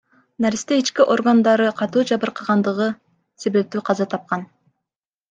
Наристе 0.43 0.77
ички 0.83 1.03
органдары 1.15 1.67
катуу 1.81 2.05
жабыркагандыгы 2.11 2.87
себептүү 3.45 3.85
каза 3.91 4.09
тапкан. 4.15 4.49